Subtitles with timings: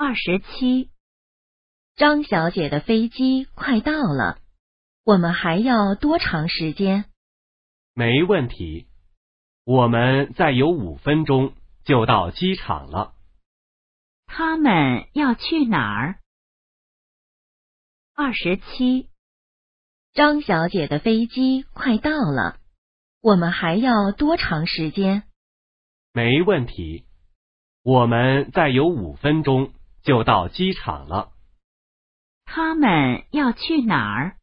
[0.00, 0.90] 二十七，
[1.96, 4.38] 张小姐的飞机快到了，
[5.02, 7.06] 我们还要多长时间？
[7.94, 8.86] 没问题，
[9.64, 13.16] 我们再有五分钟就到机场了。
[14.26, 16.20] 他们要去哪儿？
[18.14, 19.10] 二十七，
[20.14, 22.60] 张小姐的飞机快到了，
[23.20, 25.24] 我们还要多长时间？
[26.12, 27.04] 没问题，
[27.82, 29.72] 我们再有五分钟
[30.08, 31.32] 就到机场了。
[32.46, 34.36] 他们要去哪儿？